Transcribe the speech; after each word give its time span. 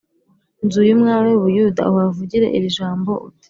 Nzu 0.65 0.79
y 0.87 0.93
umwami 0.95 1.27
w 1.31 1.35
u 1.39 1.43
buyuda 1.43 1.81
uhavugire 1.91 2.45
iri 2.57 2.69
jambo 2.77 3.11
uti 3.27 3.39